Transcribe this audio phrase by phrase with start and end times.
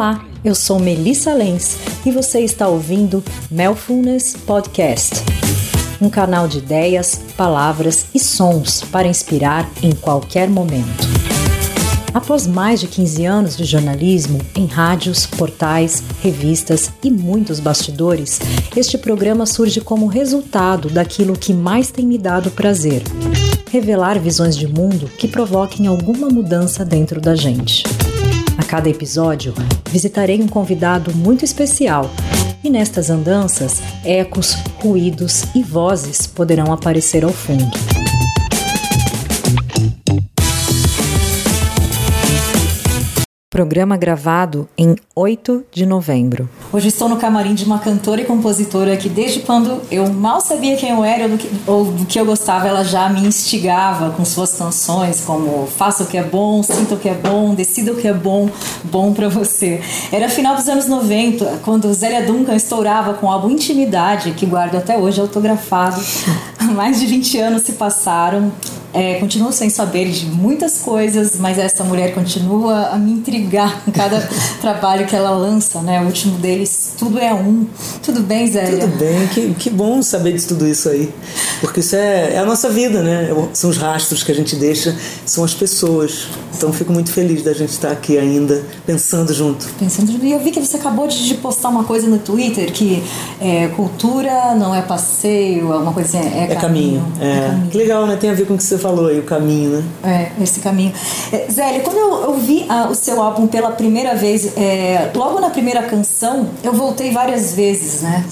[0.00, 5.16] Olá, eu sou Melissa Lenz e você está ouvindo Melfulness Podcast,
[6.00, 11.06] um canal de ideias, palavras e sons para inspirar em qualquer momento.
[12.14, 18.40] Após mais de 15 anos de jornalismo em rádios, portais, revistas e muitos bastidores,
[18.74, 23.02] este programa surge como resultado daquilo que mais tem me dado prazer:
[23.70, 27.84] revelar visões de mundo que provoquem alguma mudança dentro da gente.
[28.60, 29.54] A cada episódio,
[29.88, 32.10] visitarei um convidado muito especial.
[32.62, 37.70] E nestas andanças, ecos, ruídos e vozes poderão aparecer ao fundo.
[43.52, 46.48] Programa gravado em 8 de novembro.
[46.72, 50.76] Hoje estou no camarim de uma cantora e compositora que desde quando eu mal sabia
[50.76, 51.24] quem eu era
[51.66, 56.06] ou do que, eu gostava, ela já me instigava com suas canções como Faça o
[56.06, 58.48] que é bom, Sinta o que é bom, Decida o que é bom,
[58.84, 59.80] bom para você.
[60.12, 64.76] Era final dos anos 90, quando Zélia Duncan estourava com o álbum Intimidade, que guardo
[64.76, 66.00] até hoje autografado.
[66.72, 68.52] Mais de 20 anos se passaram
[68.92, 73.92] é, continuo sem saber de muitas coisas, mas essa mulher continua a me intrigar com
[73.92, 74.20] cada
[74.60, 76.00] trabalho que ela lança, né?
[76.00, 77.66] O último deles, Tudo é Um.
[78.02, 78.80] Tudo bem, Zélia?
[78.80, 81.12] Tudo bem, que, que bom saber de tudo isso aí.
[81.60, 83.28] Porque isso é, é a nossa vida, né?
[83.52, 86.26] São os rastros que a gente deixa, são as pessoas.
[86.56, 89.66] Então fico muito feliz da gente estar aqui ainda, pensando junto.
[89.78, 90.24] Pensando junto.
[90.24, 93.02] E eu vi que você acabou de postar uma coisa no Twitter que
[93.40, 97.00] é, cultura não é passeio, é uma coisa assim, é, é caminho.
[97.00, 97.12] caminho.
[97.20, 97.38] É.
[97.38, 97.70] é caminho.
[97.70, 98.16] Que legal, né?
[98.16, 99.84] Tem a ver com o que você falou aí, o caminho, né?
[100.38, 100.92] É, esse caminho.
[101.32, 105.40] É, Zélia, quando eu, eu vi a, o seu álbum pela primeira vez, é, logo
[105.40, 108.24] na primeira canção, eu voltei várias vezes, né?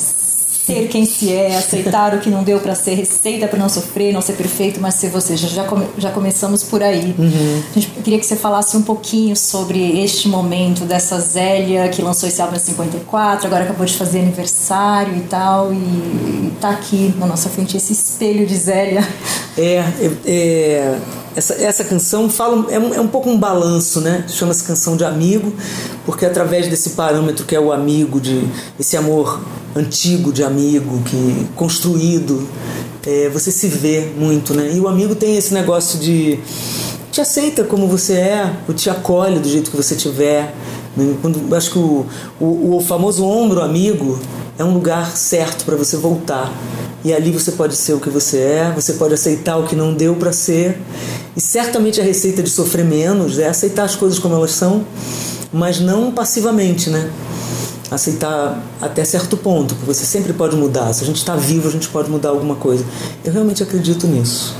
[0.69, 4.13] Ser quem se é, aceitar o que não deu para ser, receita para não sofrer,
[4.13, 5.37] não ser perfeito, mas ser você.
[5.37, 7.15] Já, já, come, já começamos por aí.
[7.19, 7.63] Uhum.
[7.71, 12.29] A gente queria que você falasse um pouquinho sobre este momento dessa Zélia que lançou
[12.29, 17.15] esse álbum em 54, agora acabou de fazer aniversário e tal, e, e tá aqui
[17.17, 19.07] na nossa frente esse espelho de Zélia.
[19.57, 20.99] É, é, é
[21.39, 24.25] essa, essa canção fala é um, é um pouco um balanço, né?
[24.29, 25.53] Chama-se canção de amigo,
[26.05, 28.45] porque através desse parâmetro que é o amigo, de
[28.79, 29.41] esse amor
[29.75, 32.49] antigo de amigo, que construído,
[33.07, 34.73] é, você se vê muito, né?
[34.75, 36.41] E o amigo tem esse negócio de
[37.13, 40.53] te aceita como você é, ou te acolhe do jeito que você tiver.
[40.97, 41.17] Né?
[41.23, 42.05] Quando, acho que o,
[42.41, 44.19] o, o famoso ombro amigo
[44.59, 46.53] é um lugar certo para você voltar.
[47.09, 49.95] E ali você pode ser o que você é, você pode aceitar o que não
[49.95, 50.79] deu para ser.
[51.35, 54.85] E certamente a receita de sofrer menos é aceitar as coisas como elas são,
[55.51, 57.11] mas não passivamente, né?
[57.91, 60.93] Aceitar até certo ponto, que você sempre pode mudar.
[60.93, 62.85] Se a gente está vivo, a gente pode mudar alguma coisa.
[63.25, 64.55] Eu realmente acredito nisso.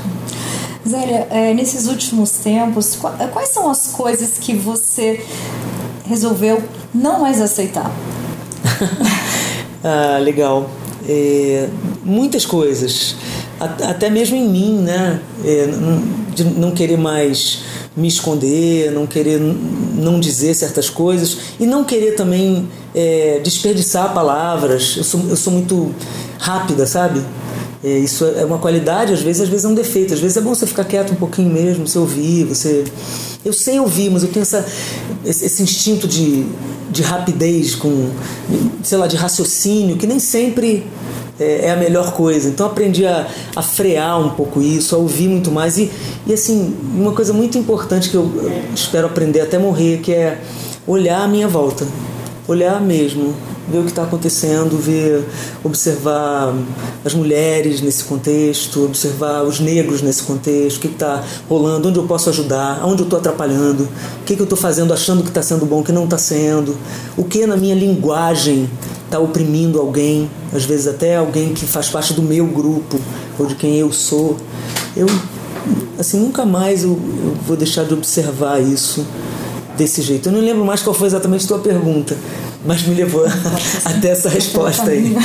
[0.89, 2.97] Zélia, é, nesses últimos tempos,
[3.31, 5.23] quais são as coisas que você
[6.03, 6.63] resolveu
[6.95, 7.91] não mais aceitar?
[9.83, 10.67] ah, legal
[11.09, 11.67] é,
[12.09, 13.15] muitas coisas,
[13.59, 15.19] até mesmo em mim, né?
[15.45, 15.67] É,
[16.33, 17.59] de não querer mais
[17.95, 24.95] me esconder, não querer não dizer certas coisas e não querer também é, desperdiçar palavras.
[24.97, 25.93] Eu sou, eu sou muito
[26.39, 27.21] rápida, sabe?
[27.83, 30.13] É, isso é uma qualidade, às vezes, às vezes é um defeito.
[30.13, 32.83] Às vezes é bom você ficar quieto um pouquinho mesmo, você ouvir, você.
[33.43, 34.65] Eu sei ouvir, mas eu tenho essa,
[35.25, 36.45] esse instinto de,
[36.91, 38.09] de rapidez, com,
[38.83, 40.85] sei lá, de raciocínio, que nem sempre
[41.39, 42.49] é, é a melhor coisa.
[42.49, 45.77] Então aprendi a, a frear um pouco isso, a ouvir muito mais.
[45.77, 45.91] E,
[46.27, 48.29] e assim, uma coisa muito importante que eu
[48.75, 50.39] espero aprender até morrer, que é
[50.85, 51.87] olhar a minha volta.
[52.47, 53.35] Olhar mesmo
[53.69, 55.23] ver o que está acontecendo, ver,
[55.63, 56.53] observar
[57.05, 62.05] as mulheres nesse contexto, observar os negros nesse contexto, o que está rolando, onde eu
[62.05, 65.43] posso ajudar, onde eu estou atrapalhando, o que, que eu estou fazendo achando que está
[65.43, 66.75] sendo bom, que não está sendo,
[67.15, 68.67] o que na minha linguagem
[69.09, 72.99] está oprimindo alguém, às vezes até alguém que faz parte do meu grupo
[73.37, 74.37] ou de quem eu sou.
[74.95, 75.07] Eu,
[75.97, 79.05] assim, nunca mais eu, eu vou deixar de observar isso
[79.75, 80.29] desse jeito.
[80.29, 82.15] Eu não lembro mais qual foi exatamente a tua pergunta,
[82.65, 83.25] mas me levou
[83.83, 85.15] até essa resposta aí.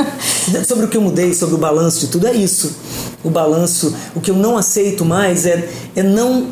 [0.66, 2.74] sobre o que eu mudei, sobre o balanço de tudo, é isso.
[3.22, 6.46] O balanço, o que eu não aceito mais é, é não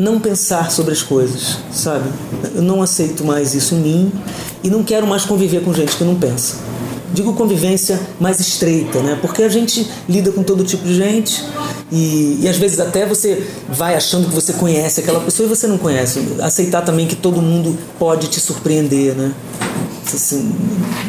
[0.00, 2.08] não pensar sobre as coisas, sabe?
[2.54, 4.12] Eu não aceito mais isso em mim
[4.64, 6.56] e não quero mais conviver com gente que não pensa.
[7.12, 9.18] Digo convivência mais estreita, né?
[9.20, 11.44] Porque a gente lida com todo tipo de gente
[11.90, 15.66] e, e às vezes até você vai achando que você conhece aquela pessoa e você
[15.66, 16.20] não conhece.
[16.40, 19.34] Aceitar também que todo mundo pode te surpreender, né?
[20.06, 20.52] Assim,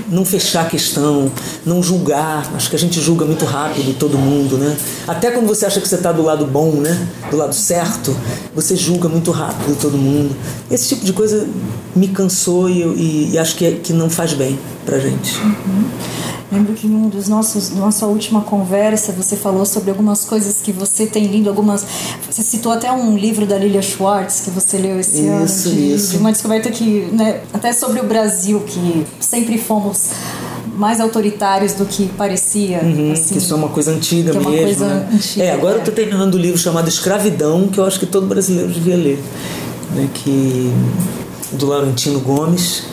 [0.09, 1.31] não fechar a questão,
[1.65, 2.51] não julgar.
[2.55, 4.75] Acho que a gente julga muito rápido todo mundo, né?
[5.07, 7.07] Até quando você acha que você está do lado bom, né?
[7.29, 8.15] Do lado certo,
[8.53, 10.35] você julga muito rápido todo mundo.
[10.69, 11.47] Esse tipo de coisa
[11.95, 15.37] me cansou e, e, e acho que, é, que não faz bem pra gente.
[15.39, 15.83] Uhum.
[16.51, 20.71] Lembro que em um dos nossos nossa última conversa você falou sobre algumas coisas que
[20.73, 21.85] você tem lido, algumas
[22.29, 25.93] você citou até um livro da Lilia Schwartz que você leu esse isso, ano de,
[25.93, 26.11] isso.
[26.11, 30.09] de uma descoberta que né, até sobre o Brasil que sempre fomos
[30.75, 32.81] mais autoritários do que parecia.
[32.81, 34.51] Uhum, assim, que isso é uma coisa antiga é mesmo.
[34.51, 35.09] coisa né?
[35.13, 35.75] antiga, é, agora é.
[35.75, 39.23] eu estou terminando um livro chamado Escravidão, que eu acho que todo brasileiro devia ler.
[39.95, 40.73] Né, que,
[41.51, 42.83] do Laurentino Gomes.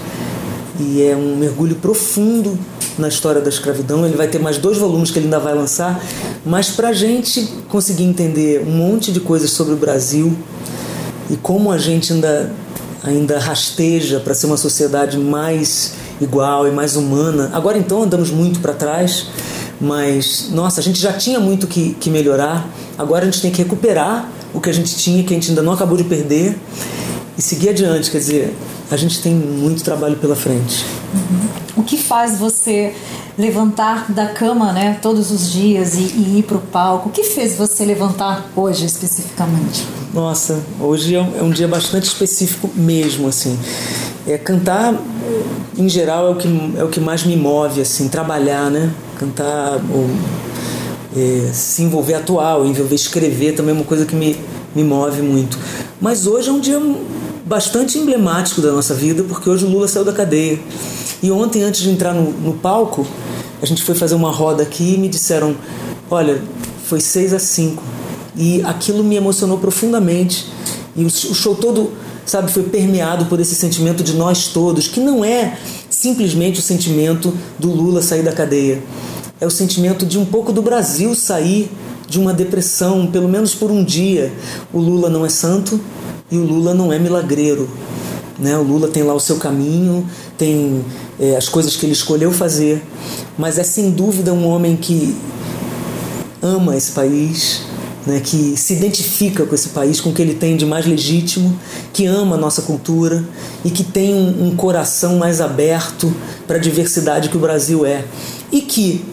[0.80, 2.58] E é um mergulho profundo
[3.00, 4.04] na história da escravidão.
[4.04, 6.02] Ele vai ter mais dois volumes que ele ainda vai lançar.
[6.44, 10.36] Mas para a gente conseguir entender um monte de coisas sobre o Brasil
[11.30, 12.52] e como a gente ainda,
[13.02, 17.50] ainda rasteja para ser uma sociedade mais igual e mais humana.
[17.52, 19.26] Agora então andamos muito para trás,
[19.80, 22.68] mas nossa, a gente já tinha muito que, que melhorar.
[22.96, 25.62] Agora a gente tem que recuperar o que a gente tinha, que a gente ainda
[25.62, 26.56] não acabou de perder
[27.36, 28.10] e seguir adiante.
[28.10, 28.54] Quer dizer,
[28.90, 30.84] a gente tem muito trabalho pela frente.
[31.78, 32.92] O que faz você
[33.38, 37.08] levantar da cama, né, todos os dias e, e ir para o palco?
[37.08, 39.86] O que fez você levantar hoje especificamente?
[40.12, 43.56] Nossa, hoje é um, é um dia bastante específico mesmo, assim.
[44.26, 44.92] É, cantar,
[45.76, 46.48] em geral, é o, que,
[46.78, 48.92] é o que mais me move, assim, trabalhar, né?
[49.16, 50.10] Cantar, ou,
[51.16, 54.36] é, se envolver atual, envolver escrever também é uma coisa que me,
[54.74, 55.56] me move muito.
[56.00, 56.80] Mas hoje é um dia
[57.46, 60.58] bastante emblemático da nossa vida, porque hoje o Lula saiu da cadeia.
[61.22, 63.06] E ontem, antes de entrar no, no palco,
[63.60, 65.56] a gente foi fazer uma roda aqui e me disseram:
[66.10, 66.40] olha,
[66.84, 67.82] foi 6 a 5.
[68.36, 70.46] E aquilo me emocionou profundamente.
[70.96, 71.92] E o, show todo,
[72.24, 75.58] sabe, foi permeado por esse sentimento de nós todos, que não é
[75.90, 78.82] simplesmente o sentimento do Lula sair da cadeia.
[79.40, 81.70] É o sentimento de um pouco do Brasil sair
[82.08, 84.32] de uma depressão, pelo menos por um dia.
[84.72, 85.80] O Lula não é santo
[86.30, 87.68] e o Lula não é milagreiro.
[88.38, 88.56] Né?
[88.56, 90.84] O Lula tem lá o seu caminho, tem
[91.18, 92.82] é, as coisas que ele escolheu fazer,
[93.36, 95.16] mas é sem dúvida um homem que
[96.40, 97.62] ama esse país,
[98.06, 98.20] né?
[98.20, 101.58] que se identifica com esse país, com o que ele tem de mais legítimo,
[101.92, 103.24] que ama a nossa cultura
[103.64, 106.12] e que tem um, um coração mais aberto
[106.46, 108.04] para a diversidade que o Brasil é.
[108.50, 109.04] E que,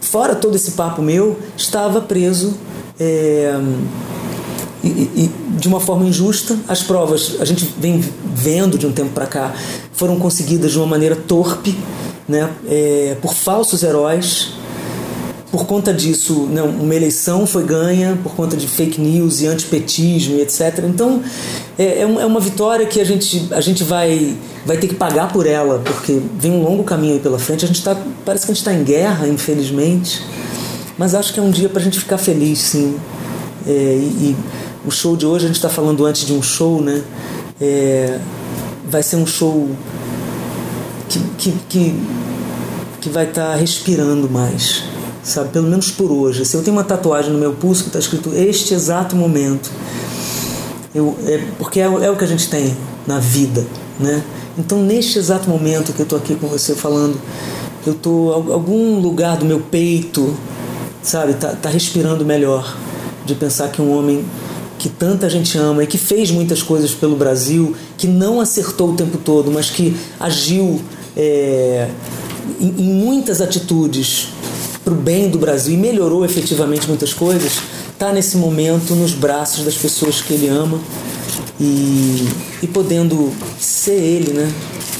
[0.00, 2.54] fora todo esse papo meu, estava preso.
[3.00, 3.58] É,
[4.88, 6.56] e, e, de uma forma injusta.
[6.68, 8.02] As provas, a gente vem
[8.34, 9.54] vendo de um tempo para cá,
[9.92, 11.76] foram conseguidas de uma maneira torpe,
[12.28, 14.52] né, é, por falsos heróis.
[15.50, 20.34] Por conta disso, né, uma eleição foi ganha por conta de fake news e antipetismo
[20.34, 20.80] e etc.
[20.84, 21.22] Então,
[21.78, 24.36] é, é uma vitória que a gente, a gente vai,
[24.66, 27.64] vai ter que pagar por ela, porque vem um longo caminho aí pela frente.
[27.64, 30.20] A gente tá, parece que a gente está em guerra, infelizmente,
[30.98, 32.96] mas acho que é um dia para a gente ficar feliz, sim.
[33.64, 34.36] É, e, e
[34.86, 37.02] o show de hoje, a gente está falando antes de um show, né?
[37.60, 38.18] É,
[38.88, 39.70] vai ser um show
[41.08, 42.00] que, que, que,
[43.00, 44.82] que vai estar tá respirando mais,
[45.22, 45.50] sabe?
[45.50, 46.42] Pelo menos por hoje.
[46.42, 49.70] Assim, eu tenho uma tatuagem no meu pulso que está escrito este exato momento.
[50.94, 52.76] Eu, é, porque é, é o que a gente tem
[53.06, 53.66] na vida,
[53.98, 54.22] né?
[54.56, 57.20] Então, neste exato momento que eu estou aqui com você falando,
[57.86, 60.36] eu estou algum lugar do meu peito,
[61.02, 62.76] sabe, tá, tá respirando melhor
[63.26, 64.24] de pensar que um homem
[64.84, 68.94] que tanta gente ama e que fez muitas coisas pelo Brasil, que não acertou o
[68.94, 70.78] tempo todo, mas que agiu
[71.16, 71.88] é,
[72.60, 74.28] em, em muitas atitudes
[74.84, 79.64] para o bem do Brasil e melhorou efetivamente muitas coisas, está nesse momento nos braços
[79.64, 80.78] das pessoas que ele ama
[81.58, 82.28] e,
[82.62, 84.52] e podendo ser ele, né?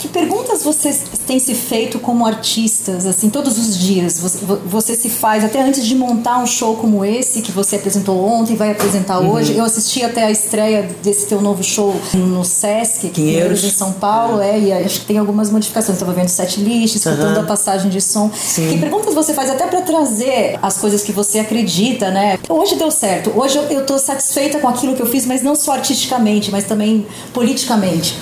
[0.05, 0.95] Que perguntas você
[1.27, 4.21] tem se feito como artistas, assim, todos os dias?
[4.21, 8.23] Você, você, se faz, até antes de montar um show como esse, que você apresentou
[8.23, 9.33] ontem e vai apresentar uhum.
[9.33, 9.57] hoje.
[9.57, 14.43] Eu assisti até a estreia desse teu novo show no Sesc, Pinheiros, em São Paulo,
[14.43, 14.51] é.
[14.51, 14.61] é.
[14.61, 15.97] e acho que tem algumas modificações.
[15.97, 17.43] Estava vendo set list, escutando uhum.
[17.43, 18.31] a passagem de som.
[18.35, 18.73] Sim.
[18.73, 22.39] Que perguntas você faz até para trazer as coisas que você acredita, né?
[22.47, 25.73] Hoje deu certo, hoje eu estou satisfeita com aquilo que eu fiz, mas não só
[25.73, 28.19] artisticamente, mas também politicamente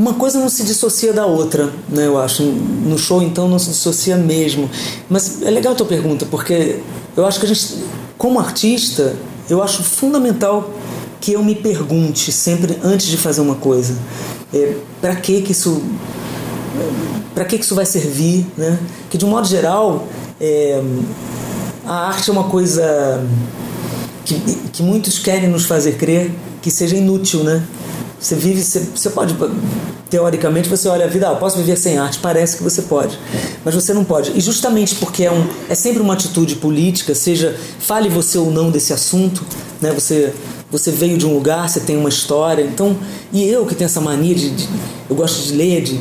[0.00, 2.06] uma coisa não se dissocia da outra, né?
[2.06, 2.42] Eu acho.
[2.42, 4.70] No show, então, não se dissocia mesmo.
[5.10, 6.80] Mas é legal a tua pergunta, porque
[7.14, 7.84] eu acho que a gente,
[8.16, 9.14] como artista,
[9.48, 10.72] eu acho fundamental
[11.20, 13.94] que eu me pergunte sempre antes de fazer uma coisa.
[14.54, 15.82] É, para que que isso
[17.34, 18.78] para que que isso vai servir, né?
[19.10, 20.08] Que de um modo geral
[20.40, 20.82] é,
[21.84, 23.22] a arte é uma coisa
[24.24, 24.34] que,
[24.72, 27.62] que muitos querem nos fazer crer que seja inútil, né?
[28.20, 29.34] Você vive, você, você pode
[30.10, 33.18] teoricamente você olha a vida, ah, posso viver sem arte, parece que você pode,
[33.64, 34.36] mas você não pode.
[34.36, 38.70] E justamente porque é, um, é sempre uma atitude política, seja fale você ou não
[38.70, 39.42] desse assunto,
[39.80, 39.92] né?
[39.92, 40.34] Você
[40.70, 42.96] você veio de um lugar, você tem uma história, então
[43.32, 44.68] e eu que tenho essa mania de, de
[45.08, 46.00] eu gosto de ler, de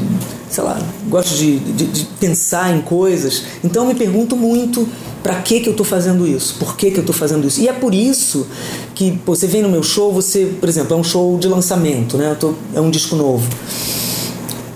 [0.49, 4.87] sei lá, gosto de, de, de pensar em coisas, então eu me pergunto muito
[5.21, 6.55] para que, que eu estou fazendo isso?
[6.55, 7.59] Por que, que eu estou fazendo isso?
[7.59, 8.47] E é por isso
[8.95, 12.17] que pô, você vem no meu show, você, por exemplo, é um show de lançamento,
[12.17, 12.35] né?
[12.39, 13.47] Tô, é um disco novo.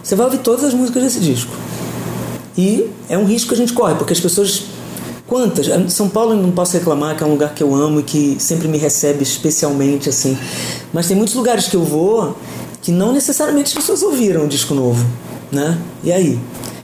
[0.04, 1.52] Você vai ouvir todas as músicas desse disco.
[2.58, 4.64] E é um risco que a gente corre, porque as pessoas.
[5.28, 5.68] Quantas?
[5.94, 8.68] São Paulo não posso reclamar, que é um lugar que eu amo e que sempre
[8.68, 10.38] me recebe especialmente, assim.
[10.92, 12.38] Mas tem muitos lugares que eu vou
[12.82, 15.06] que não necessariamente as pessoas ouviram o disco novo,
[15.52, 15.78] né?
[16.04, 16.40] E aí?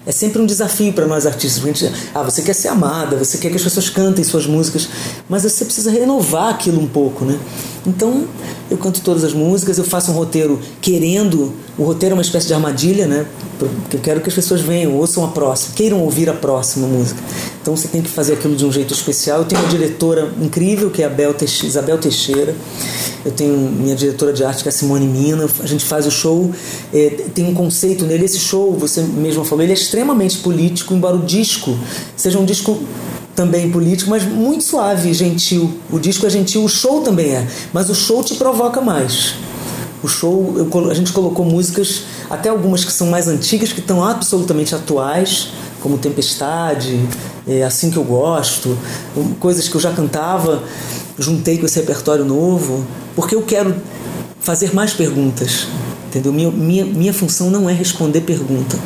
[0.09, 1.61] é sempre um desafio para nós artistas.
[1.61, 4.89] Gente, ah, você quer ser amada, você quer que as pessoas cantem suas músicas,
[5.29, 7.37] mas você precisa renovar aquilo um pouco, né?
[7.85, 8.25] Então,
[8.69, 11.53] eu canto todas as músicas, eu faço um roteiro querendo.
[11.77, 13.25] O roteiro é uma espécie de armadilha, né?
[13.57, 17.21] Porque eu quero que as pessoas venham, ouçam a próxima, queiram ouvir a próxima música.
[17.61, 19.39] Então você tem que fazer aquilo de um jeito especial.
[19.39, 22.55] Eu tenho uma diretora incrível, que é a Bel Teixeira, Isabel Teixeira.
[23.25, 25.47] Eu tenho minha diretora de arte, que é a Simone Mina.
[25.59, 26.51] A gente faz o show,
[26.93, 28.25] é, tem um conceito nele.
[28.25, 31.77] Esse show, você mesmo falou, ele é extremamente político, embora o disco
[32.15, 32.77] seja um disco
[33.39, 35.73] também político, mas muito suave, gentil.
[35.89, 39.33] O disco é gentil, o show também é, mas o show te provoca mais.
[40.03, 44.03] O show, eu, a gente colocou músicas, até algumas que são mais antigas, que estão
[44.03, 46.99] absolutamente atuais, como Tempestade,
[47.47, 48.77] é, Assim Que Eu Gosto,
[49.39, 50.61] coisas que eu já cantava,
[51.17, 53.73] juntei com esse repertório novo, porque eu quero
[54.41, 55.65] fazer mais perguntas,
[56.09, 56.33] entendeu?
[56.33, 58.77] Minha, minha, minha função não é responder pergunta,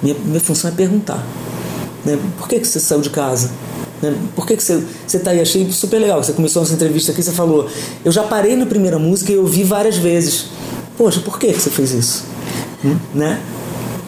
[0.00, 1.26] minha, minha função é perguntar.
[2.04, 2.16] Né?
[2.38, 3.50] Por que, que você saiu de casa?
[4.02, 4.14] Né?
[4.34, 5.40] Por que, que você está aí?
[5.40, 6.22] Achei super legal.
[6.22, 7.68] Você começou essa entrevista aqui, você falou,
[8.04, 10.46] eu já parei na primeira música e ouvi várias vezes.
[10.96, 12.24] Poxa, por que, que você fez isso?
[12.84, 12.96] Hum?
[13.14, 13.40] Né?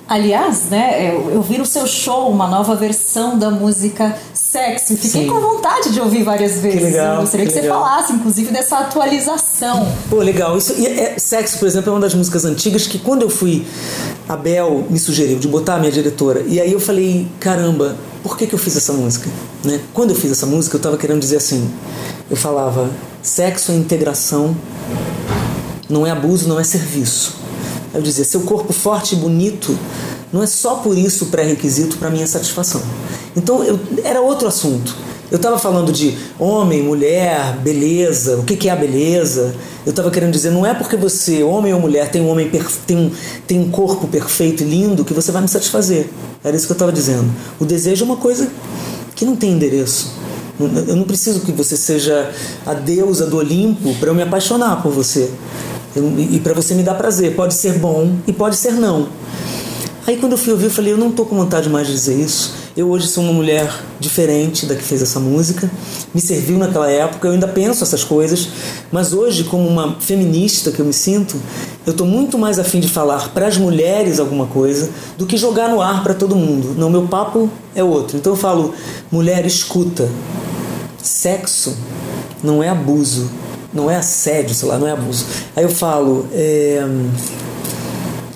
[0.08, 4.96] Aliás, né, eu, eu vi no seu show uma nova versão da música Sexo.
[4.96, 5.26] Fiquei Sim.
[5.26, 6.78] com vontade de ouvir várias vezes.
[6.78, 9.86] Que legal, eu gostaria que, que você falasse, inclusive, dessa atualização.
[10.08, 10.56] Pô, legal.
[10.56, 13.66] Isso, e é, Sexo, por exemplo, é uma das músicas antigas que quando eu fui,
[14.26, 16.42] a Bel me sugeriu de botar a minha diretora.
[16.46, 17.94] E aí eu falei, caramba,
[18.28, 19.26] por que, que eu fiz essa música?
[19.64, 19.80] Né?
[19.94, 21.66] Quando eu fiz essa música, eu estava querendo dizer assim,
[22.30, 22.90] eu falava,
[23.22, 24.54] sexo é integração,
[25.88, 27.36] não é abuso, não é serviço.
[27.94, 29.76] Eu dizia, seu corpo forte e bonito
[30.30, 32.82] não é só por isso pré-requisito para minha satisfação.
[33.34, 34.94] Então eu, era outro assunto.
[35.30, 39.54] Eu estava falando de homem, mulher, beleza, o que, que é a beleza.
[39.84, 42.50] Eu estava querendo dizer, não é porque você, homem ou mulher, tem um, homem
[42.86, 43.10] tem, um,
[43.46, 46.08] tem um corpo perfeito e lindo que você vai me satisfazer.
[46.42, 47.30] Era isso que eu estava dizendo.
[47.60, 48.48] O desejo é uma coisa
[49.14, 50.12] que não tem endereço.
[50.58, 52.32] Eu não preciso que você seja
[52.66, 55.30] a deusa do Olimpo para eu me apaixonar por você.
[55.96, 57.36] E para você me dar prazer.
[57.36, 59.08] Pode ser bom e pode ser não.
[60.06, 62.18] Aí quando eu fui ouvir, eu falei, eu não tô com vontade mais de dizer
[62.18, 62.54] isso.
[62.78, 63.68] Eu hoje sou uma mulher
[63.98, 65.68] diferente da que fez essa música.
[66.14, 68.50] Me serviu naquela época, eu ainda penso essas coisas,
[68.92, 71.34] mas hoje, como uma feminista que eu me sinto,
[71.84, 75.68] eu tô muito mais afim de falar para as mulheres alguma coisa do que jogar
[75.70, 76.76] no ar para todo mundo.
[76.78, 78.16] Não, meu papo é outro.
[78.16, 78.72] Então eu falo,
[79.10, 80.08] mulher, escuta.
[81.02, 81.76] Sexo
[82.44, 83.28] não é abuso,
[83.74, 85.26] não é assédio, sei lá, não é abuso.
[85.56, 86.86] Aí eu falo, é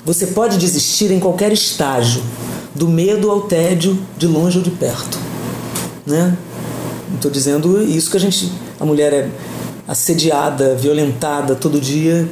[0.04, 2.22] você pode desistir em qualquer estágio,
[2.75, 5.19] do medo ao tédio, de longe ou de perto.
[6.07, 6.37] Né?
[7.14, 8.50] Estou dizendo isso que a gente,
[8.81, 9.31] a mulher é
[9.87, 12.29] assediada, violentada todo dia,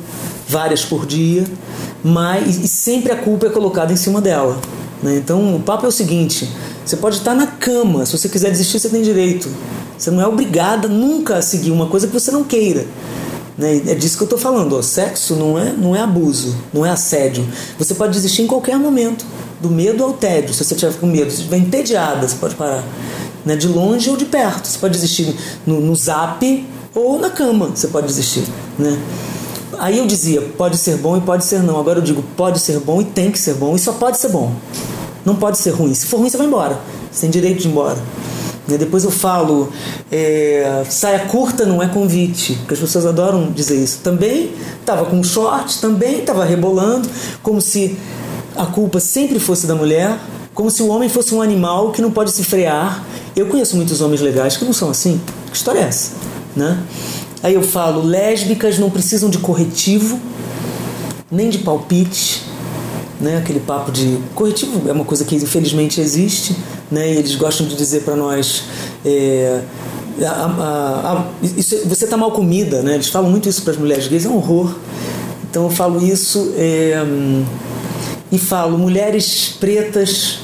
[0.49, 1.45] várias por dia,
[2.03, 4.59] mas e sempre a culpa é colocada em cima dela.
[5.03, 5.17] Né?
[5.17, 6.49] Então o papo é o seguinte:
[6.85, 9.49] você pode estar na cama, se você quiser desistir, você tem direito.
[9.97, 12.87] Você não é obrigada nunca a seguir uma coisa que você não queira.
[13.57, 13.83] Né?
[13.87, 14.75] É disso que eu estou falando.
[14.75, 14.81] Ó.
[14.83, 17.47] Sexo não é, não é abuso, não é assédio.
[17.79, 19.27] Você pode desistir em qualquer momento,
[19.61, 20.55] do medo ao tédio.
[20.55, 22.85] Se você estiver com medo, se estiver entediada, você pode parar.
[23.45, 23.57] Né?
[23.57, 24.67] De longe ou de perto.
[24.67, 25.35] Você pode desistir
[25.67, 27.71] no, no zap ou na cama.
[27.75, 28.45] Você pode desistir.
[28.79, 28.99] Né?
[29.79, 31.79] Aí eu dizia, pode ser bom e pode ser não.
[31.79, 33.75] Agora eu digo, pode ser bom e tem que ser bom.
[33.75, 34.53] E só pode ser bom.
[35.25, 35.95] Não pode ser ruim.
[35.95, 36.79] Se for ruim, você vai embora.
[37.11, 37.99] Você tem direito de ir embora.
[38.67, 38.79] Né?
[38.79, 39.71] Depois eu falo,
[40.11, 43.99] é, saia curta não é convite, porque as pessoas adoram dizer isso.
[44.03, 47.09] Também estava com short, também estava rebolando,
[47.43, 47.99] como se
[48.61, 50.19] a culpa sempre fosse da mulher,
[50.53, 53.03] como se o homem fosse um animal que não pode se frear.
[53.35, 55.19] Eu conheço muitos homens legais que não são assim.
[55.51, 56.13] Que história é essa?
[56.55, 56.79] Né?
[57.43, 60.21] Aí eu falo, lésbicas não precisam de corretivo,
[61.31, 62.43] nem de palpite,
[63.19, 63.39] né?
[63.39, 66.55] Aquele papo de corretivo é uma coisa que infelizmente existe,
[66.91, 67.11] né?
[67.11, 68.65] E eles gostam de dizer para nós
[69.07, 69.63] é,
[70.23, 72.95] a, a, a, isso, você está mal comida, né?
[72.95, 74.75] Eles falam muito isso para as mulheres gays, é um horror.
[75.49, 76.53] Então eu falo isso.
[76.59, 77.03] É,
[78.31, 80.39] e falo: mulheres pretas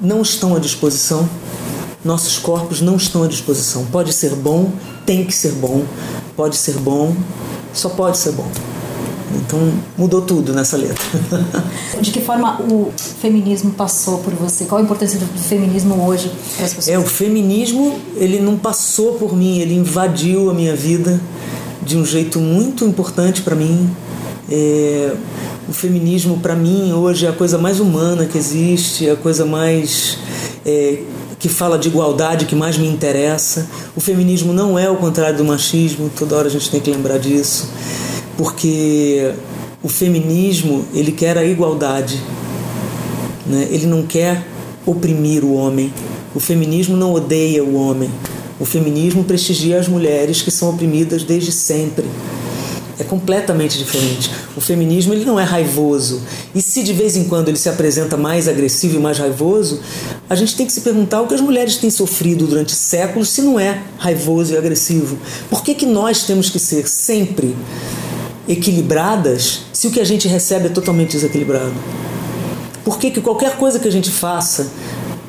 [0.00, 1.28] não estão à disposição,
[2.04, 3.86] nossos corpos não estão à disposição.
[3.86, 4.72] Pode ser bom,
[5.06, 5.84] tem que ser bom,
[6.36, 7.14] pode ser bom,
[7.72, 8.50] só pode ser bom.
[9.34, 11.02] Então mudou tudo nessa letra.
[12.00, 14.64] De que forma o feminismo passou por você?
[14.64, 16.94] Qual a importância do feminismo hoje para as pessoas?
[16.94, 21.20] É, o feminismo ele não passou por mim, ele invadiu a minha vida
[21.82, 23.90] de um jeito muito importante para mim.
[24.50, 25.14] É,
[25.72, 29.46] o feminismo para mim hoje é a coisa mais humana que existe, é a coisa
[29.46, 30.18] mais
[30.66, 30.98] é,
[31.38, 33.66] que fala de igualdade que mais me interessa.
[33.96, 37.18] O feminismo não é o contrário do machismo, toda hora a gente tem que lembrar
[37.18, 37.70] disso,
[38.36, 39.32] porque
[39.82, 42.22] o feminismo ele quer a igualdade,
[43.46, 43.66] né?
[43.70, 44.46] ele não quer
[44.84, 45.90] oprimir o homem.
[46.34, 48.10] O feminismo não odeia o homem.
[48.60, 52.04] O feminismo prestigia as mulheres que são oprimidas desde sempre
[52.98, 54.30] é completamente diferente.
[54.56, 56.22] O feminismo ele não é raivoso.
[56.54, 59.80] E se de vez em quando ele se apresenta mais agressivo e mais raivoso,
[60.28, 63.42] a gente tem que se perguntar o que as mulheres têm sofrido durante séculos se
[63.42, 65.18] não é raivoso e agressivo.
[65.48, 67.56] Por que, que nós temos que ser sempre
[68.48, 71.74] equilibradas se o que a gente recebe é totalmente desequilibrado?
[72.84, 74.70] Por que, que qualquer coisa que a gente faça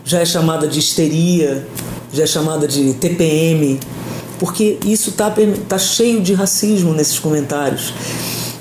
[0.03, 1.65] já é chamada de histeria,
[2.12, 3.79] já é chamada de TPM,
[4.43, 5.33] porque isso tá,
[5.69, 7.93] tá cheio de racismo nesses comentários.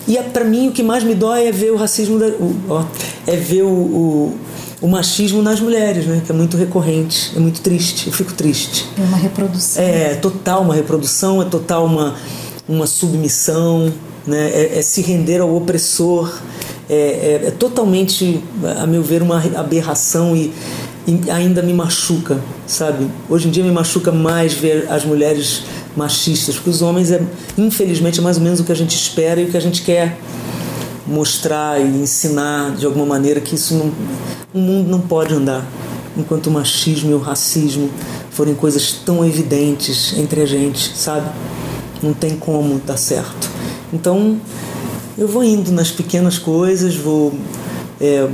[0.06, 2.56] E é, para mim o que mais me dói é ver o racismo, da, o,
[2.68, 2.84] ó,
[3.26, 4.38] é ver o, o,
[4.80, 6.22] o, machismo nas mulheres, né?
[6.24, 8.06] Que é muito recorrente, é muito triste.
[8.06, 8.88] Eu fico triste.
[8.96, 9.82] É uma reprodução.
[9.82, 12.14] É total uma reprodução, é total uma,
[12.68, 13.92] uma submissão,
[14.24, 14.50] né?
[14.54, 16.32] É, é se render ao opressor.
[16.88, 18.40] É, é, é, totalmente,
[18.80, 20.52] a meu ver, uma aberração e
[21.32, 23.08] ainda me machuca, sabe?
[23.28, 25.62] Hoje em dia me machuca mais ver as mulheres
[25.96, 27.20] machistas, porque os homens é,
[27.58, 29.82] infelizmente, é mais ou menos o que a gente espera e o que a gente
[29.82, 30.18] quer
[31.06, 33.92] mostrar e ensinar de alguma maneira que isso não,
[34.54, 35.66] o mundo não pode andar
[36.16, 37.90] enquanto o machismo e o racismo
[38.30, 41.28] forem coisas tão evidentes entre a gente, sabe?
[42.02, 43.50] Não tem como dar certo.
[43.92, 44.38] Então,
[45.16, 47.32] eu vou indo nas pequenas coisas, vou
[48.02, 48.28] é,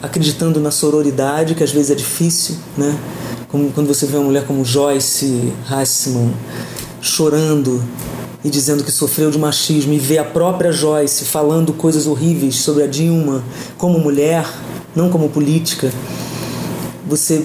[0.00, 2.96] acreditando na sororidade, que às vezes é difícil, né?
[3.48, 6.32] Como quando você vê uma mulher como Joyce Hassman
[7.00, 7.82] chorando
[8.44, 12.84] e dizendo que sofreu de machismo e vê a própria Joyce falando coisas horríveis sobre
[12.84, 13.42] a Dilma
[13.76, 14.46] como mulher,
[14.94, 15.90] não como política,
[17.04, 17.44] você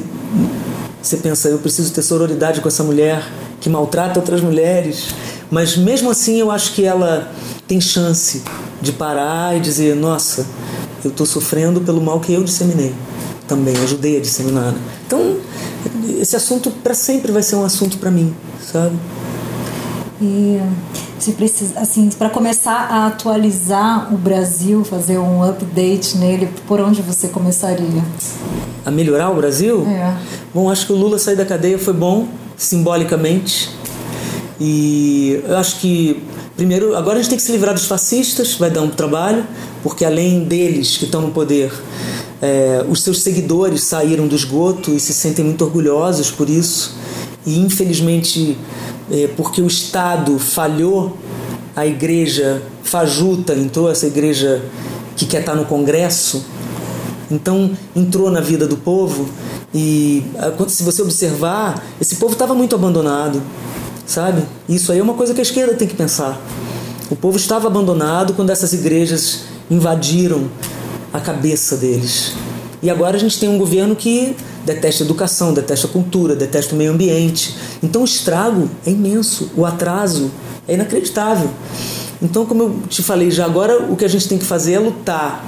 [1.01, 3.23] você pensa, eu preciso ter sororidade com essa mulher
[3.61, 5.07] que maltrata outras mulheres,
[5.49, 7.31] mas mesmo assim eu acho que ela
[7.67, 8.43] tem chance
[8.81, 10.45] de parar e dizer, nossa,
[11.03, 12.93] eu estou sofrendo pelo mal que eu disseminei
[13.47, 14.75] também, ajudei a disseminar.
[15.05, 15.37] Então,
[16.19, 18.95] esse assunto para sempre vai ser um assunto para mim, sabe?
[20.21, 20.59] E
[21.19, 27.01] se precisa, assim, para começar a atualizar o Brasil, fazer um update nele, por onde
[27.01, 28.03] você começaria?
[28.85, 29.85] A melhorar o Brasil?
[29.87, 30.15] É.
[30.53, 33.69] Bom, acho que o Lula sair da cadeia foi bom, simbolicamente.
[34.59, 36.23] E eu acho que
[36.57, 39.45] Primeiro, agora a gente tem que se livrar dos fascistas, vai dar um trabalho,
[39.83, 41.71] porque além deles que estão no poder,
[42.41, 46.95] é, os seus seguidores saíram do esgoto e se sentem muito orgulhosos por isso.
[47.45, 48.57] E infelizmente,
[49.11, 51.15] é, porque o Estado falhou,
[51.75, 54.63] a igreja fajuta entrou, essa igreja
[55.15, 56.43] que quer estar no Congresso,
[57.29, 59.29] então entrou na vida do povo
[59.75, 60.23] e
[60.69, 63.43] se você observar, esse povo estava muito abandonado
[64.07, 64.43] sabe?
[64.67, 66.41] Isso aí é uma coisa que a esquerda tem que pensar.
[67.11, 70.49] O povo estava abandonado quando essas igrejas invadiram
[71.13, 72.33] a cabeça deles.
[72.81, 76.91] E agora a gente tem um governo que detesta educação, detesta cultura, detesta o meio
[76.91, 77.55] ambiente.
[77.83, 80.31] Então o estrago é imenso, o atraso
[80.67, 81.49] é inacreditável.
[82.21, 84.79] Então, como eu te falei já agora, o que a gente tem que fazer é
[84.79, 85.45] lutar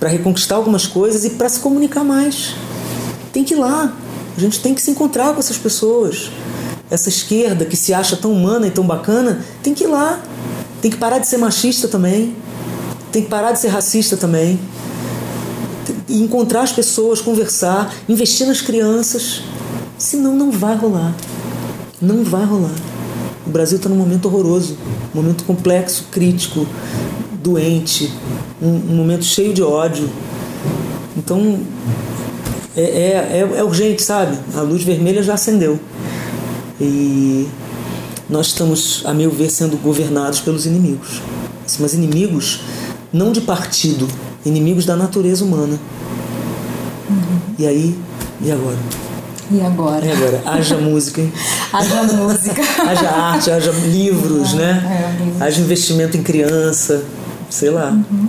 [0.00, 2.54] para reconquistar algumas coisas e para se comunicar mais.
[3.32, 3.92] Tem que ir lá.
[4.36, 6.30] A gente tem que se encontrar com essas pessoas
[6.90, 10.20] essa esquerda que se acha tão humana e tão bacana, tem que ir lá.
[10.80, 12.36] Tem que parar de ser machista também.
[13.10, 14.58] Tem que parar de ser racista também.
[16.08, 19.42] E encontrar as pessoas, conversar, investir nas crianças.
[19.96, 21.14] Senão não vai rolar.
[22.00, 22.74] Não vai rolar.
[23.46, 24.76] O Brasil está num momento horroroso,
[25.14, 26.66] um momento complexo, crítico,
[27.42, 28.10] doente,
[28.60, 30.08] um, um momento cheio de ódio.
[31.16, 31.60] Então
[32.76, 34.36] é, é, é, é urgente, sabe?
[34.56, 35.78] A luz vermelha já acendeu.
[36.80, 37.48] E
[38.28, 41.20] nós estamos, a meu ver, sendo governados pelos inimigos.
[41.78, 42.60] Mas inimigos
[43.12, 44.08] não de partido,
[44.44, 45.78] inimigos da natureza humana.
[47.08, 47.38] Uhum.
[47.58, 47.98] E aí,
[48.40, 48.78] e agora?
[49.50, 50.04] E agora?
[50.04, 50.42] E agora?
[50.44, 51.32] Haja música, hein?
[51.72, 52.62] haja música.
[52.88, 55.14] haja arte, haja livros, é, né?
[55.18, 55.42] É, livros.
[55.42, 57.02] Haja investimento em criança,
[57.50, 57.90] sei lá.
[57.90, 58.28] Uhum.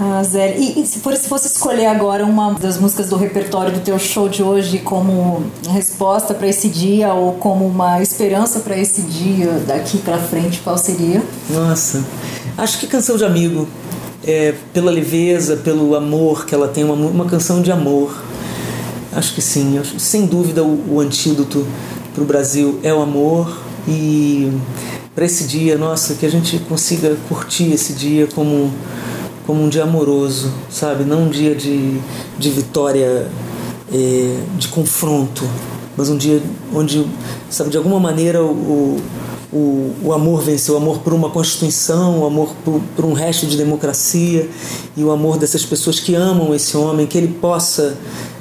[0.00, 3.72] Ah, Zé, e, e se, for, se fosse escolher agora uma das músicas do repertório
[3.72, 8.76] do teu show de hoje como resposta para esse dia ou como uma esperança para
[8.76, 11.22] esse dia daqui para frente, qual seria?
[11.48, 12.04] Nossa,
[12.58, 13.68] acho que Canção de Amigo.
[14.26, 18.24] É, pela leveza, pelo amor que ela tem, uma, uma canção de amor.
[19.12, 21.66] Acho que sim, acho, sem dúvida o, o antídoto
[22.14, 23.54] para o Brasil é o amor
[23.86, 24.50] e
[25.14, 28.72] para esse dia, nossa, que a gente consiga curtir esse dia como
[29.46, 31.04] como um dia amoroso, sabe?
[31.04, 31.98] Não um dia de,
[32.38, 33.28] de vitória,
[33.92, 35.48] é, de confronto,
[35.96, 36.42] mas um dia
[36.74, 37.06] onde,
[37.50, 39.00] sabe, de alguma maneira o,
[39.52, 43.46] o, o amor venceu, o amor por uma constituição, o amor por, por um resto
[43.46, 44.48] de democracia
[44.96, 47.96] e o amor dessas pessoas que amam esse homem, que ele possa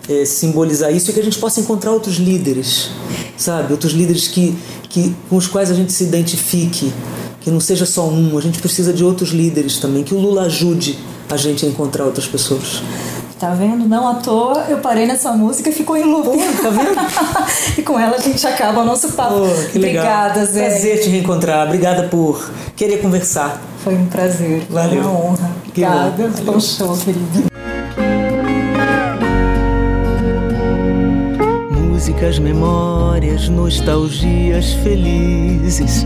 [0.10, 2.90] é, simbolizar isso e que a gente possa encontrar outros líderes,
[3.38, 3.72] sabe?
[3.72, 4.56] Outros líderes que,
[4.90, 6.92] que, com os quais a gente se identifique
[7.44, 10.44] que não seja só um, a gente precisa de outros líderes também, que o Lula
[10.44, 10.98] ajude
[11.30, 12.82] a gente a encontrar outras pessoas.
[13.40, 13.86] Tá vendo?
[13.86, 16.30] Não à toa eu parei nessa música e ficou em loop.
[16.62, 16.96] tá vendo?
[17.78, 19.42] e com ela a gente acaba o nosso papo.
[19.72, 20.06] Que legal.
[20.06, 20.70] Obrigada, Zé.
[20.70, 21.66] Prazer te reencontrar.
[21.68, 23.62] Obrigada por querer conversar.
[23.84, 24.66] Foi um prazer.
[24.70, 25.02] Valeu.
[25.02, 25.52] Uma honra.
[25.74, 26.30] Que Obrigada.
[26.46, 26.60] bom.
[26.60, 27.83] Show, querida.
[32.04, 36.06] Músicas, memórias, nostalgias felizes,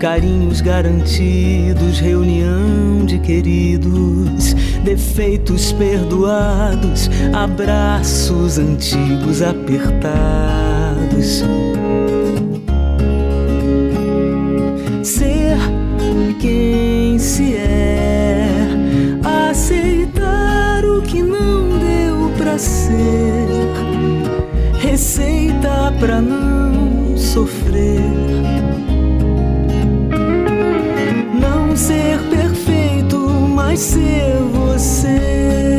[0.00, 11.44] carinhos garantidos, reunião de queridos, defeitos perdoados, abraços antigos apertados.
[15.04, 15.58] Ser
[16.40, 18.48] quem se é,
[19.48, 23.45] aceitar o que não deu pra ser
[25.98, 28.00] pra não sofrer.
[31.40, 35.75] Não ser perfeito, mas ser você.